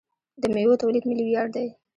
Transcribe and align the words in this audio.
د 0.41 0.43
میوو 0.53 0.79
تولید 0.81 1.03
ملي 1.09 1.23
ویاړ 1.25 1.47
دی. 1.55 1.67